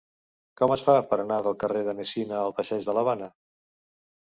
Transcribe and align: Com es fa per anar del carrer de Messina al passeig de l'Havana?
Com 0.61 0.71
es 0.75 0.85
fa 0.87 0.95
per 1.11 1.19
anar 1.25 1.37
del 1.49 1.59
carrer 1.65 1.85
de 1.89 1.95
Messina 2.01 2.41
al 2.41 2.57
passeig 2.63 2.91
de 2.91 2.99
l'Havana? 2.99 3.31